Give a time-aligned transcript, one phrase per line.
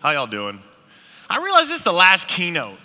[0.00, 0.62] How y'all doing?
[1.28, 2.78] I realize this is the last keynote.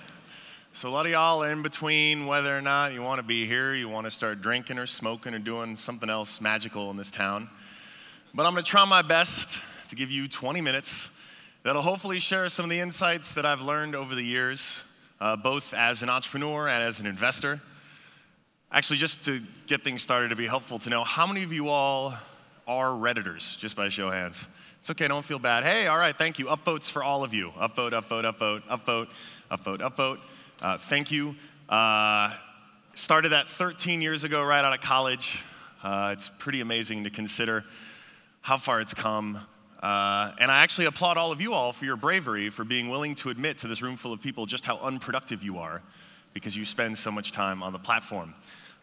[0.73, 3.45] So a lot of y'all are in between whether or not you want to be
[3.47, 7.09] here, you want to start drinking or smoking or doing something else magical in this
[7.09, 7.49] town.
[8.33, 11.09] But I'm going to try my best to give you 20 minutes
[11.63, 14.83] that'll hopefully share some of the insights that I've learned over the years,
[15.21, 17.61] uh, both as an entrepreneur and as an investor.
[18.73, 21.69] Actually, just to get things started, to be helpful to know how many of you
[21.69, 22.13] all
[22.67, 24.47] are Redditors, just by show of hands.
[24.79, 25.63] It's okay, don't feel bad.
[25.63, 26.45] Hey, all right, thank you.
[26.45, 27.51] Upvotes for all of you.
[27.57, 29.07] Upvote, upvote, upvote, upvote,
[29.51, 30.19] upvote, upvote.
[30.61, 31.35] Uh, thank you.
[31.69, 32.33] Uh,
[32.93, 35.43] started that 13 years ago, right out of college.
[35.83, 37.63] Uh, it's pretty amazing to consider
[38.41, 39.39] how far it's come.
[39.81, 43.15] Uh, and I actually applaud all of you all for your bravery, for being willing
[43.15, 45.81] to admit to this room full of people just how unproductive you are
[46.33, 48.33] because you spend so much time on the platform.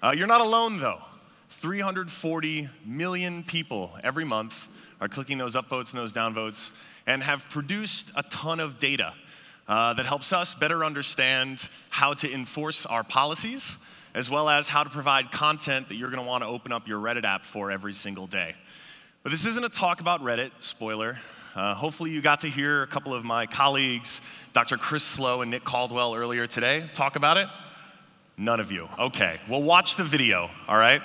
[0.03, 0.99] Uh, you're not alone, though.
[1.53, 4.69] 340 million people every month
[5.01, 6.73] are clicking those upvotes and those downvotes
[7.07, 9.15] and have produced a ton of data
[9.69, 13.79] uh, that helps us better understand how to enforce our policies
[14.15, 16.87] as well as how to provide content that you're going to want to open up
[16.87, 18.55] your Reddit app for every single day.
[19.23, 21.19] But this isn't a talk about Reddit, spoiler.
[21.55, 24.21] Uh, hopefully, you got to hear a couple of my colleagues,
[24.53, 24.77] Dr.
[24.77, 27.49] Chris Slowe and Nick Caldwell, earlier today talk about it.
[28.37, 28.89] None of you.
[28.99, 31.03] Okay, well, watch the video, all right?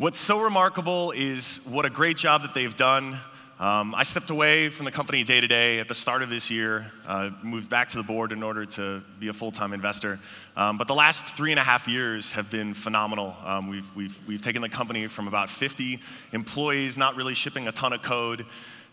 [0.00, 3.20] What's so remarkable is what a great job that they've done.
[3.58, 6.50] Um, I stepped away from the company day to day at the start of this
[6.50, 10.18] year, uh, moved back to the board in order to be a full time investor.
[10.56, 13.36] Um, but the last three and a half years have been phenomenal.
[13.44, 16.00] Um, we've, we've, we've taken the company from about 50
[16.32, 18.46] employees, not really shipping a ton of code,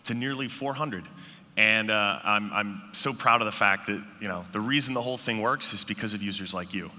[0.03, 1.08] to nearly 400.
[1.55, 5.02] And uh, I'm, I'm so proud of the fact that you know, the reason the
[5.02, 6.91] whole thing works is because of users like you.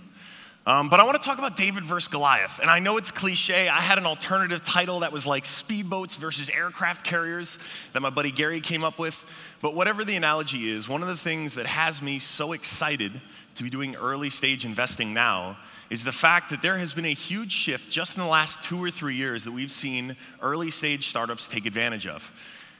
[0.69, 2.58] Um, but I want to talk about David versus Goliath.
[2.61, 3.70] And I know it's cliche.
[3.70, 7.58] I had an alternative title that was like speedboats versus aircraft carriers
[7.94, 9.24] that my buddy Gary came up with.
[9.62, 13.18] But whatever the analogy is, one of the things that has me so excited
[13.55, 15.57] to be doing early stage investing now
[15.89, 18.78] is the fact that there has been a huge shift just in the last two
[18.78, 22.30] or three years that we've seen early stage startups take advantage of.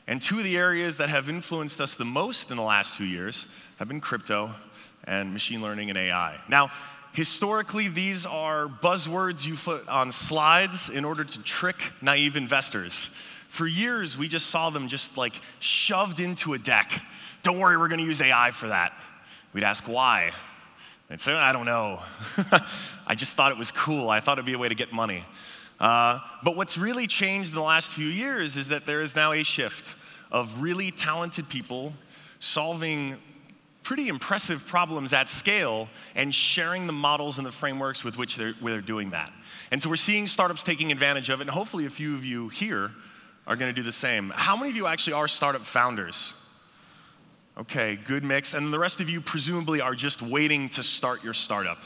[0.07, 3.07] And two of the areas that have influenced us the most in the last two
[3.07, 3.47] years
[3.79, 4.51] have been crypto
[5.05, 6.39] and machine learning and AI.
[6.51, 6.71] Now,
[7.19, 13.11] Historically, these are buzzwords you put on slides in order to trick naive investors.
[13.49, 17.03] For years, we just saw them just like shoved into a deck.
[17.43, 18.93] Don't worry, we're going to use AI for that.
[19.53, 20.31] We'd ask why.
[21.09, 21.99] They'd say, I don't know.
[23.05, 24.09] I just thought it was cool.
[24.11, 25.25] I thought it'd be a way to get money.
[25.81, 29.33] Uh, but what's really changed in the last few years is that there is now
[29.33, 29.97] a shift
[30.31, 31.95] of really talented people
[32.39, 33.17] solving
[33.89, 38.53] pretty impressive problems at scale and sharing the models and the frameworks with which they're,
[38.61, 39.33] they're doing that.
[39.71, 42.51] And so we're seeing startups taking advantage of it, and hopefully a few of you
[42.51, 42.91] here
[43.47, 44.31] are going to do the same.
[44.35, 46.35] How many of you actually are startup founders?
[47.57, 48.53] Okay, good mix.
[48.53, 51.79] And the rest of you presumably are just waiting to start your startup.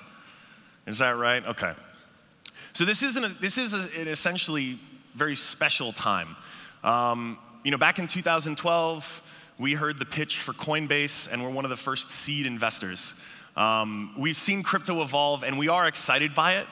[0.88, 1.46] Is that right?
[1.46, 1.72] Okay.
[2.72, 4.76] So this is an, this is an essentially
[5.14, 6.34] very special time.
[6.82, 9.22] Um, you know, back in 2012,
[9.58, 13.14] we heard the pitch for Coinbase, and we're one of the first seed investors.
[13.56, 16.66] Um, we've seen crypto evolve, and we are excited by it,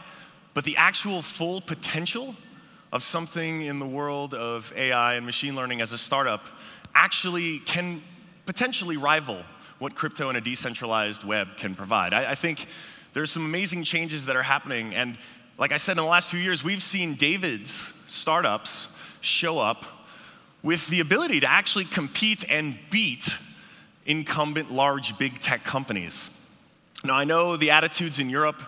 [0.54, 2.34] but the actual full potential
[2.92, 6.44] of something in the world of AI and machine learning as a startup
[6.94, 8.02] actually can
[8.46, 9.42] potentially rival
[9.78, 12.12] what crypto and a decentralized web can provide.
[12.12, 12.66] I, I think
[13.12, 15.18] there's some amazing changes that are happening, and
[15.58, 19.84] like I said, in the last few years, we've seen David's startups show up
[20.62, 23.36] with the ability to actually compete and beat
[24.06, 26.30] incumbent large big tech companies.
[27.04, 28.60] Now, I know the attitudes in Europe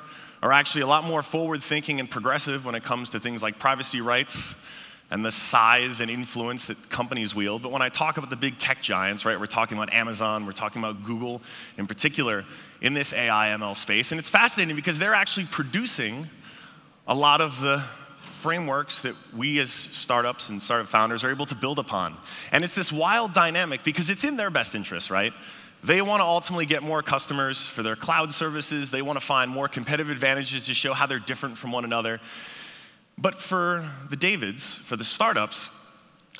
[0.42, 3.58] are actually a lot more forward thinking and progressive when it comes to things like
[3.58, 4.54] privacy rights
[5.10, 7.62] and the size and influence that companies wield.
[7.62, 10.52] But when I talk about the big tech giants, right, we're talking about Amazon, we're
[10.52, 11.42] talking about Google
[11.76, 12.44] in particular
[12.80, 14.10] in this AI ML space.
[14.10, 16.26] And it's fascinating because they're actually producing
[17.06, 17.84] a lot of the
[18.42, 22.16] frameworks that we as startups and startup founders are able to build upon.
[22.50, 25.32] And it's this wild dynamic because it's in their best interest, right?
[25.84, 28.90] They want to ultimately get more customers for their cloud services.
[28.90, 32.20] They want to find more competitive advantages to show how they're different from one another.
[33.16, 35.70] But for the Davids, for the startups,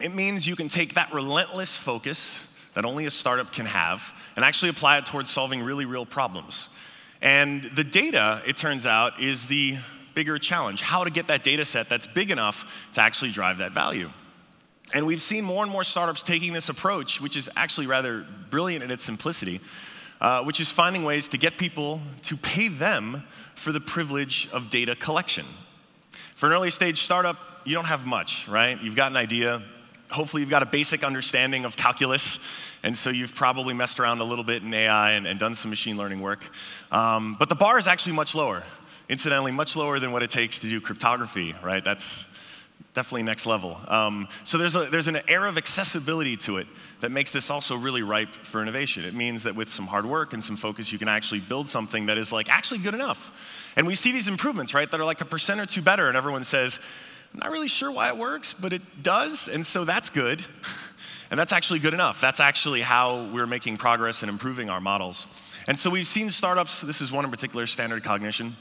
[0.00, 2.40] it means you can take that relentless focus
[2.74, 6.68] that only a startup can have and actually apply it towards solving really real problems.
[7.20, 9.76] And the data, it turns out, is the
[10.14, 13.72] bigger challenge how to get that data set that's big enough to actually drive that
[13.72, 14.10] value.
[14.94, 18.82] And we've seen more and more startups taking this approach, which is actually rather brilliant
[18.82, 19.60] in its simplicity,
[20.20, 23.22] uh, which is finding ways to get people to pay them
[23.54, 25.46] for the privilege of data collection.
[26.34, 28.80] For an early stage startup, you don't have much, right?
[28.82, 29.62] You've got an idea,
[30.10, 32.38] hopefully, you've got a basic understanding of calculus.
[32.82, 35.70] And so you've probably messed around a little bit in AI and, and done some
[35.70, 36.44] machine learning work.
[36.90, 38.64] Um, but the bar is actually much lower.
[39.12, 41.84] Incidentally, much lower than what it takes to do cryptography, right?
[41.84, 42.26] That's
[42.94, 43.78] definitely next level.
[43.86, 46.66] Um, so there's, a, there's an air of accessibility to it
[47.00, 49.04] that makes this also really ripe for innovation.
[49.04, 52.06] It means that with some hard work and some focus, you can actually build something
[52.06, 53.70] that is like actually good enough.
[53.76, 56.16] And we see these improvements, right, that are like a percent or two better, and
[56.16, 56.78] everyone says,
[57.34, 60.42] I'm not really sure why it works, but it does, and so that's good.
[61.30, 62.18] and that's actually good enough.
[62.22, 65.26] That's actually how we're making progress and improving our models.
[65.68, 68.56] And so we've seen startups, this is one in particular, Standard Cognition,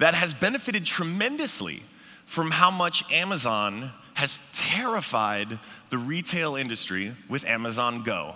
[0.00, 1.82] that has benefited tremendously
[2.24, 5.58] from how much Amazon has terrified
[5.90, 8.34] the retail industry with Amazon Go.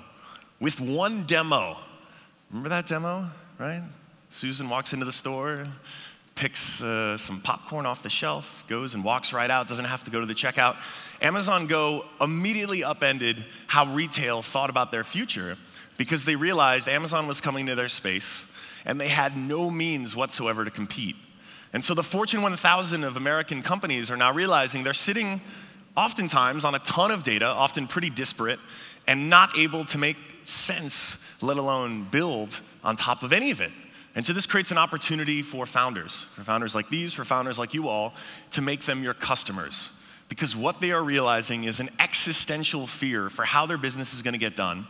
[0.61, 1.79] With one demo.
[2.51, 3.83] Remember that demo, right?
[4.29, 5.67] Susan walks into the store,
[6.35, 10.11] picks uh, some popcorn off the shelf, goes and walks right out, doesn't have to
[10.11, 10.77] go to the checkout.
[11.23, 15.57] Amazon Go immediately upended how retail thought about their future
[15.97, 18.53] because they realized Amazon was coming to their space
[18.85, 21.17] and they had no means whatsoever to compete.
[21.75, 25.41] And so the Fortune 1000 of American companies are now realizing they're sitting
[25.97, 28.61] oftentimes on a ton of data, often pretty disparate,
[29.09, 33.73] and not able to make sense, let alone build on top of any of it.
[34.15, 37.75] And so this creates an opportunity for founders, for founders like these, for founders like
[37.75, 38.15] you all,
[38.53, 39.91] to make them your customers.
[40.29, 44.35] Because what they are realizing is an existential fear for how their business is going
[44.35, 44.87] to get done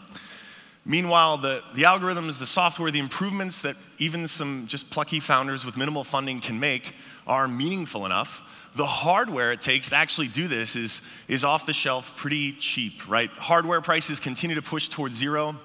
[0.86, 5.76] Meanwhile, the, the algorithms, the software, the improvements that even some just plucky founders with
[5.76, 6.94] minimal funding can make
[7.26, 8.42] are meaningful enough.
[8.76, 13.08] The hardware it takes to actually do this is, is off the shelf pretty cheap,
[13.08, 13.30] right?
[13.30, 15.56] Hardware prices continue to push towards zero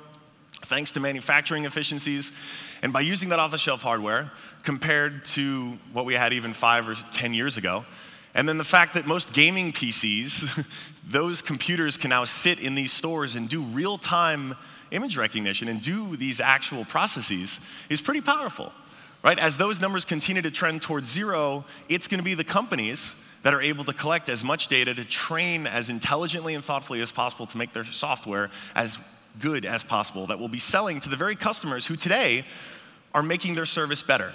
[0.65, 2.31] thanks to manufacturing efficiencies.
[2.81, 4.31] And by using that off the shelf hardware
[4.63, 7.85] compared to what we had even five or 10 years ago,
[8.35, 10.65] and then the fact that most gaming PCs,
[11.07, 14.55] those computers can now sit in these stores and do real time
[14.91, 17.59] image recognition and do these actual processes
[17.89, 18.71] is pretty powerful,
[19.23, 19.39] right?
[19.39, 23.53] As those numbers continue to trend towards zero, it's going to be the companies that
[23.53, 27.45] are able to collect as much data to train as intelligently and thoughtfully as possible
[27.47, 28.97] to make their software as
[29.39, 32.43] good as possible that will be selling to the very customers who today
[33.13, 34.33] are making their service better.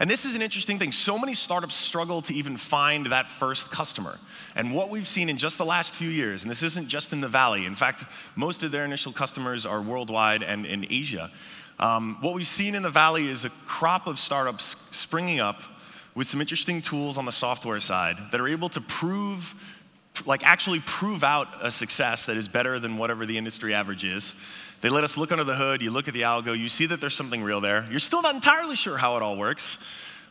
[0.00, 0.90] And this is an interesting thing.
[0.92, 4.18] So many startups struggle to even find that first customer.
[4.56, 7.20] And what we've seen in just the last few years, and this isn't just in
[7.20, 8.04] the Valley, in fact,
[8.34, 11.30] most of their initial customers are worldwide and in Asia.
[11.78, 15.60] Um, what we've seen in the Valley is a crop of startups springing up
[16.14, 19.54] with some interesting tools on the software side that are able to prove,
[20.26, 24.34] like actually prove out a success that is better than whatever the industry average is.
[24.82, 27.00] They let us look under the hood, you look at the algo, you see that
[27.00, 27.86] there's something real there.
[27.88, 29.78] You're still not entirely sure how it all works,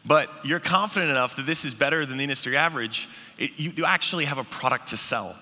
[0.06, 3.08] but you're confident enough that this is better than the industry average.
[3.38, 5.38] It, you, you actually have a product to sell.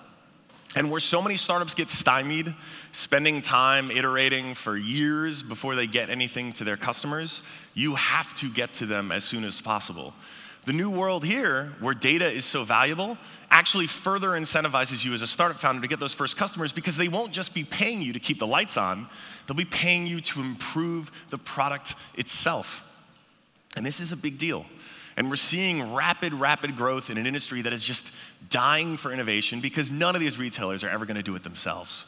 [0.76, 2.54] And where so many startups get stymied,
[2.92, 7.42] spending time iterating for years before they get anything to their customers,
[7.74, 10.14] you have to get to them as soon as possible.
[10.66, 13.16] The new world here, where data is so valuable,
[13.50, 17.08] actually further incentivizes you as a startup founder to get those first customers because they
[17.08, 19.06] won't just be paying you to keep the lights on,
[19.46, 22.86] they'll be paying you to improve the product itself.
[23.76, 24.66] And this is a big deal.
[25.16, 28.12] And we're seeing rapid, rapid growth in an industry that is just
[28.48, 32.06] dying for innovation because none of these retailers are ever going to do it themselves.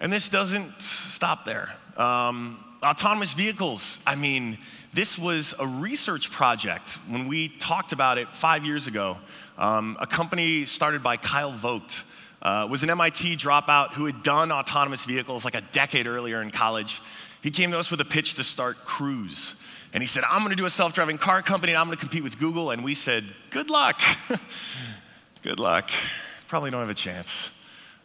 [0.00, 1.70] And this doesn't stop there.
[1.96, 4.58] Um, autonomous vehicles, I mean,
[4.92, 9.16] this was a research project when we talked about it five years ago.
[9.56, 12.04] Um, a company started by Kyle Vogt.
[12.42, 16.50] Uh, was an MIT dropout who had done autonomous vehicles like a decade earlier in
[16.50, 17.00] college.
[17.40, 19.62] He came to us with a pitch to start Cruise.
[19.92, 22.22] And he said, I'm gonna do a self driving car company and I'm gonna compete
[22.22, 22.70] with Google.
[22.70, 24.00] And we said, Good luck.
[25.42, 25.90] Good luck.
[26.48, 27.50] Probably don't have a chance.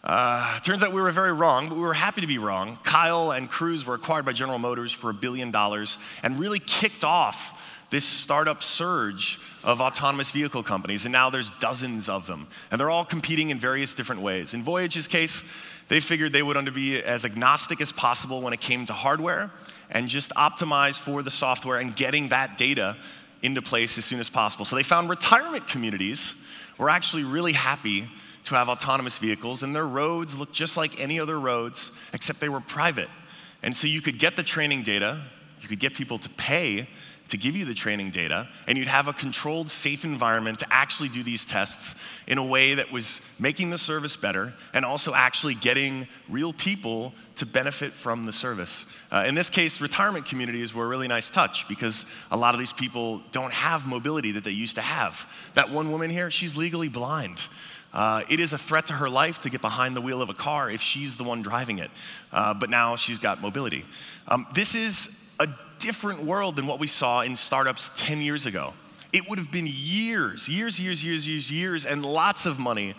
[0.08, 2.80] Uh, turns out we were very wrong, but we were happy to be wrong.
[2.86, 7.04] Kyle and Cruise were acquired by General Motors for a billion dollars and really kicked
[7.04, 12.48] off this startup surge of autonomous vehicle companies, and now there's dozens of them.
[12.72, 14.54] And they're all competing in various different ways.
[14.54, 15.44] In Voyage's case,
[15.90, 19.52] they figured they would be as agnostic as possible when it came to hardware
[19.90, 22.96] and just optimize for the software and getting that data
[23.42, 24.64] into place as soon as possible.
[24.64, 26.34] So they found retirement communities
[26.78, 28.08] were actually really happy
[28.48, 32.50] to have autonomous vehicles, and their roads looked just like any other roads, except they
[32.50, 33.10] were private.
[33.64, 35.22] And so you could get the training data,
[35.62, 36.88] you could get people to pay
[37.30, 41.10] to give you the training data, and you'd have a controlled, safe environment to actually
[41.10, 41.96] do these tests
[42.28, 47.14] in a way that was making the service better and also actually getting real people
[47.36, 48.86] to benefit from the service.
[49.12, 52.60] Uh, in this case, retirement communities were a really nice touch because a lot of
[52.60, 55.30] these people don't have mobility that they used to have.
[55.54, 57.42] That one woman here, she's legally blind.
[57.94, 60.34] Uh, it is a threat to her life to get behind the wheel of a
[60.34, 61.90] car if she's the one driving it.
[62.32, 63.86] Uh, but now she's got mobility.
[64.28, 65.48] Um, this is a
[65.80, 68.74] different world than what we saw in startups 10 years ago.
[69.14, 72.94] It would have been years, years, years, years, years, years, and lots of money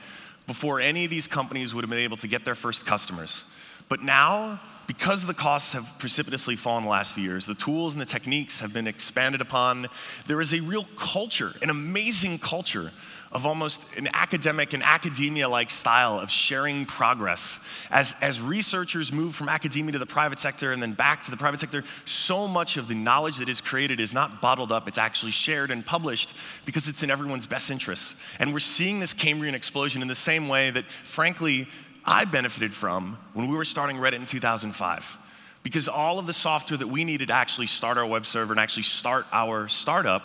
[0.47, 3.45] before any of these companies would have been able to get their first customers.
[3.89, 8.01] But now, because the costs have precipitously fallen the last few years, the tools and
[8.01, 9.87] the techniques have been expanded upon,
[10.27, 12.91] there is a real culture, an amazing culture
[13.31, 17.61] of almost an academic and academia like style of sharing progress.
[17.91, 21.37] As, as researchers move from academia to the private sector and then back to the
[21.37, 24.99] private sector, so much of the knowledge that is created is not bottled up, it's
[24.99, 28.17] actually shared and published because it's in everyone's best interests.
[28.39, 31.67] And we're seeing this Cambrian explosion in the same way that, frankly,
[32.05, 35.19] I benefited from when we were starting Reddit in 2005.
[35.63, 38.61] Because all of the software that we needed to actually start our web server and
[38.61, 40.23] actually start our startup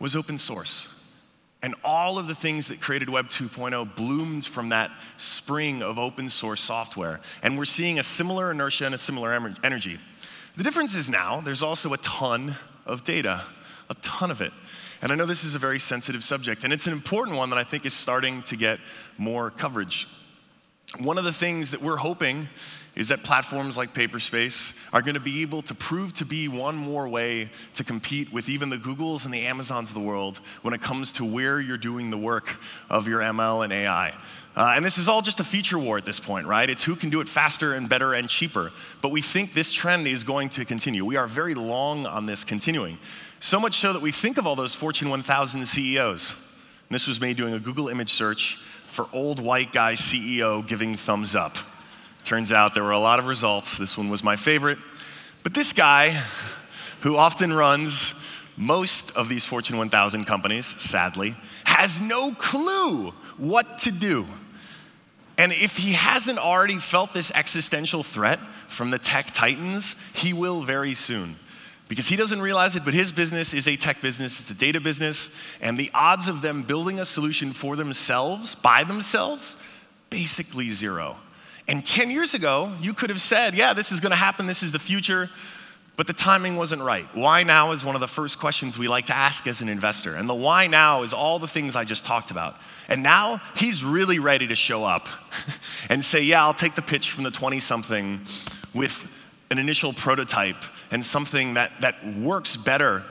[0.00, 0.93] was open source.
[1.64, 6.28] And all of the things that created Web 2.0 bloomed from that spring of open
[6.28, 7.20] source software.
[7.42, 9.98] And we're seeing a similar inertia and a similar energy.
[10.58, 12.54] The difference is now there's also a ton
[12.84, 13.44] of data,
[13.88, 14.52] a ton of it.
[15.00, 17.58] And I know this is a very sensitive subject, and it's an important one that
[17.58, 18.78] I think is starting to get
[19.16, 20.06] more coverage.
[20.98, 22.46] One of the things that we're hoping
[22.96, 26.76] is that platforms like Paperspace are going to be able to prove to be one
[26.76, 30.74] more way to compete with even the Googles and the Amazons of the world when
[30.74, 32.56] it comes to where you're doing the work
[32.88, 34.14] of your ML and AI.
[34.56, 36.70] Uh, and this is all just a feature war at this point, right?
[36.70, 38.70] It's who can do it faster and better and cheaper.
[39.02, 41.04] But we think this trend is going to continue.
[41.04, 42.98] We are very long on this continuing.
[43.40, 46.36] So much so that we think of all those Fortune 1000 CEOs.
[46.88, 50.96] And this was me doing a Google image search for old white guy CEO giving
[50.96, 51.56] thumbs up.
[52.24, 53.78] Turns out there were a lot of results.
[53.78, 54.78] This one was my favorite.
[55.42, 56.22] But this guy,
[57.00, 58.14] who often runs
[58.56, 64.26] most of these Fortune 1000 companies, sadly, has no clue what to do.
[65.36, 68.38] And if he hasn't already felt this existential threat
[68.68, 71.36] from the tech titans, he will very soon
[71.88, 74.80] because he doesn't realize it, but his business is a tech business, it's a data
[74.80, 79.56] business, and the odds of them building a solution for themselves, by themselves,
[80.08, 81.16] basically zero.
[81.66, 84.72] And 10 years ago, you could have said, yeah, this is gonna happen, this is
[84.72, 85.30] the future,
[85.96, 87.06] but the timing wasn't right.
[87.14, 90.16] Why now is one of the first questions we like to ask as an investor.
[90.16, 92.56] And the why now is all the things I just talked about.
[92.88, 95.08] And now he's really ready to show up
[95.88, 98.20] and say, yeah, I'll take the pitch from the 20 something
[98.74, 99.06] with
[99.50, 100.56] an initial prototype
[100.90, 103.04] and something that, that works better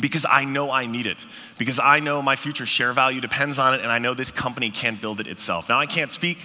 [0.00, 1.18] because I know I need it,
[1.58, 4.70] because I know my future share value depends on it, and I know this company
[4.70, 5.68] can't build it itself.
[5.68, 6.38] Now, I can't speak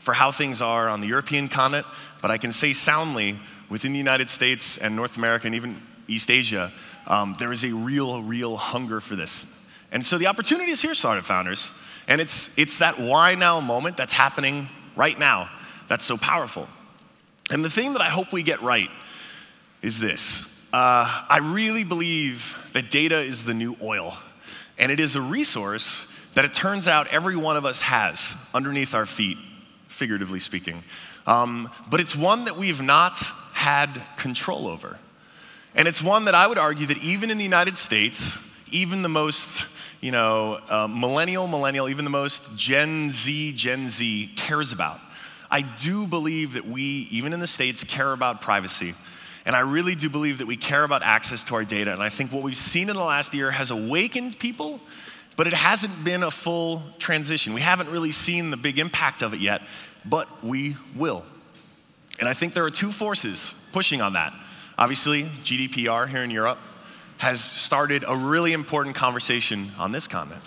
[0.00, 1.86] for how things are on the European continent,
[2.20, 3.38] but I can say soundly
[3.68, 6.72] within the United States and North America and even East Asia,
[7.06, 9.46] um, there is a real, real hunger for this.
[9.92, 11.70] And so the opportunity is here, startup founders,
[12.08, 15.48] and it's, it's that why now moment that's happening right now
[15.88, 16.68] that's so powerful.
[17.50, 18.90] And the thing that I hope we get right
[19.82, 24.16] is this uh, I really believe that data is the new oil,
[24.78, 28.94] and it is a resource that it turns out every one of us has underneath
[28.94, 29.36] our feet,
[29.90, 30.82] figuratively speaking.
[31.26, 33.18] Um, but it's one that we've not
[33.52, 34.98] had control over.
[35.74, 38.38] And it's one that I would argue that even in the United States,
[38.70, 39.66] even the most
[40.00, 44.98] you know, uh, millennial, millennial, even the most Gen Z, Gen Z cares about.
[45.50, 48.94] I do believe that we, even in the States, care about privacy.
[49.44, 51.92] And I really do believe that we care about access to our data.
[51.92, 54.80] And I think what we've seen in the last year has awakened people,
[55.40, 57.54] but it hasn't been a full transition.
[57.54, 59.62] We haven't really seen the big impact of it yet,
[60.04, 61.24] but we will.
[62.18, 64.34] And I think there are two forces pushing on that.
[64.76, 66.58] Obviously, GDPR here in Europe
[67.16, 70.42] has started a really important conversation on this comment.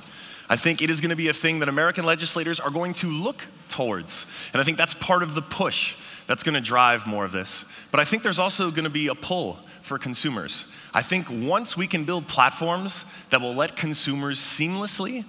[0.47, 3.07] I think it is going to be a thing that American legislators are going to
[3.07, 4.27] look towards.
[4.53, 5.95] And I think that's part of the push
[6.27, 7.65] that's going to drive more of this.
[7.89, 10.71] But I think there's also going to be a pull for consumers.
[10.93, 15.25] I think once we can build platforms that will let consumers seamlessly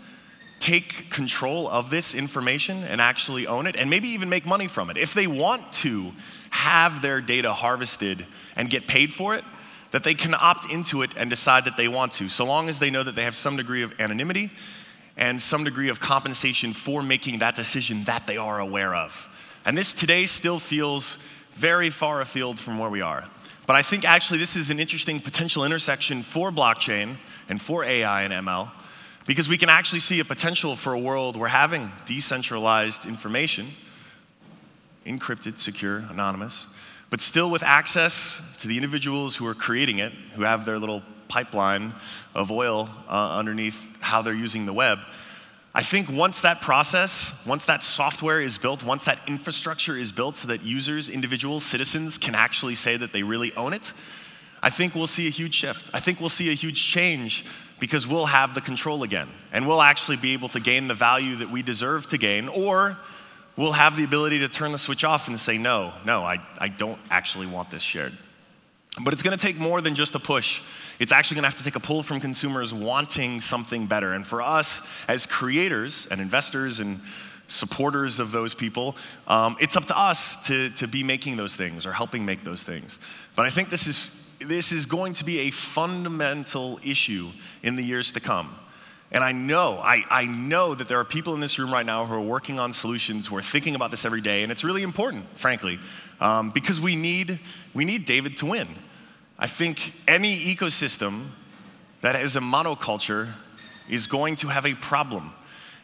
[0.61, 4.89] take control of this information and actually own it and maybe even make money from
[4.89, 6.11] it, if they want to
[6.51, 8.25] have their data harvested
[8.57, 9.45] and get paid for it,
[9.91, 12.79] that they can opt into it and decide that they want to, so long as
[12.79, 14.51] they know that they have some degree of anonymity
[15.17, 19.29] and some degree of compensation for making that decision that they are aware of.
[19.65, 21.19] And this today still feels
[21.55, 23.25] very far afield from where we are.
[23.67, 27.17] But I think actually this is an interesting potential intersection for blockchain
[27.49, 28.71] and for AI and ML
[29.27, 33.69] because we can actually see a potential for a world where having decentralized information,
[35.07, 36.67] encrypted, secure, anonymous,
[37.09, 41.03] but still with access to the individuals who are creating it, who have their little
[41.29, 41.93] pipeline
[42.35, 44.99] of oil uh, underneath how they're using the web,
[45.77, 50.37] I think once that process, once that software is built, once that infrastructure is built
[50.37, 53.93] so that users, individuals, citizens can actually say that they really own it,
[54.63, 55.91] I think we'll see a huge shift.
[55.93, 57.45] I think we'll see a huge change
[57.81, 61.37] because we'll have the control again and we'll actually be able to gain the value
[61.37, 62.97] that we deserve to gain or
[63.57, 66.69] we'll have the ability to turn the switch off and say, no, no, I, I
[66.69, 68.17] don't actually want this shared.
[69.03, 70.63] But it's gonna take more than just a push.
[70.99, 74.13] It's actually gonna have to take a pull from consumers wanting something better.
[74.13, 77.01] And for us, as creators and investors and
[77.49, 78.97] supporters of those people,
[79.27, 82.63] um, it's up to us to, to be making those things or helping make those
[82.63, 82.99] things.
[83.37, 87.31] But I think this is, this is going to be a fundamental issue
[87.63, 88.55] in the years to come.
[89.15, 92.05] And I know, I, I know that there are people in this room right now
[92.05, 94.83] who are working on solutions, who are thinking about this every day, and it's really
[94.83, 95.79] important, frankly,
[96.21, 97.39] um, because we need,
[97.75, 98.67] we need David to win.
[99.39, 101.27] I think any ecosystem
[102.01, 103.29] that is a monoculture
[103.89, 105.33] is going to have a problem.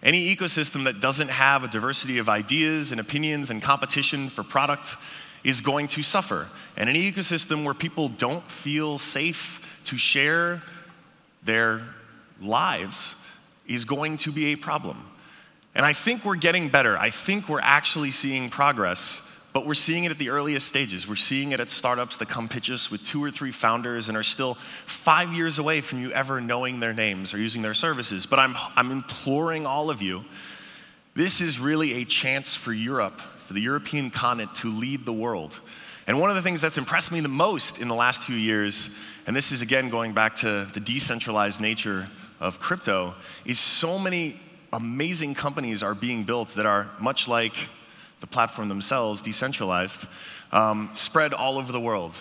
[0.03, 4.97] Any ecosystem that doesn't have a diversity of ideas and opinions and competition for product
[5.45, 6.49] is going to suffer.
[6.77, 10.65] And any ecosystem where people don't feel safe to share
[11.45, 11.83] their
[12.41, 13.15] lives
[13.71, 15.03] is going to be a problem.
[15.75, 16.99] And I think we're getting better.
[16.99, 19.23] I think we're actually seeing progress
[19.53, 21.09] but we're seeing it at the earliest stages.
[21.09, 24.17] We're seeing it at startups that come pitch us with two or three founders and
[24.17, 24.55] are still
[24.87, 28.27] five years away from you ever knowing their names or using their services.
[28.27, 30.25] But I'm, I'm imploring all of you
[31.13, 35.59] this is really a chance for Europe, for the European continent, to lead the world.
[36.07, 38.91] And one of the things that's impressed me the most in the last few years,
[39.27, 42.07] and this is again going back to the decentralized nature
[42.41, 44.41] of crypto, is so many
[44.73, 47.55] amazing companies are being built that are much like
[48.21, 50.07] the platform themselves, decentralized,
[50.53, 52.15] um, spread all over the world.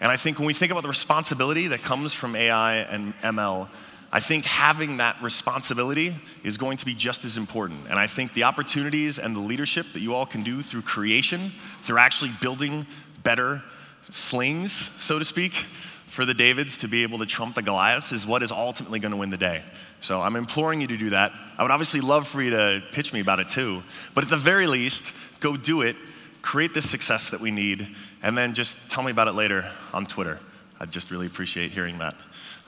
[0.00, 3.68] And I think when we think about the responsibility that comes from AI and ML,
[4.14, 6.14] I think having that responsibility
[6.44, 7.86] is going to be just as important.
[7.88, 11.52] And I think the opportunities and the leadership that you all can do through creation,
[11.82, 12.86] through actually building
[13.22, 13.62] better
[14.10, 15.64] slings, so to speak,
[16.12, 19.12] for the Davids to be able to trump the Goliaths is what is ultimately going
[19.12, 19.64] to win the day.
[20.00, 21.32] So I'm imploring you to do that.
[21.56, 23.82] I would obviously love for you to pitch me about it too.
[24.14, 25.96] But at the very least, go do it,
[26.42, 27.88] create the success that we need,
[28.22, 30.38] and then just tell me about it later on Twitter.
[30.80, 32.14] I'd just really appreciate hearing that.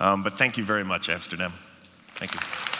[0.00, 1.52] Um, but thank you very much, Amsterdam.
[2.14, 2.73] Thank you.